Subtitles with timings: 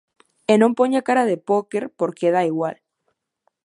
[0.51, 2.75] E non poña cara de póker porque dá igual.